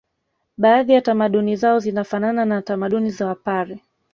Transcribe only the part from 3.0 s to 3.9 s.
za wapare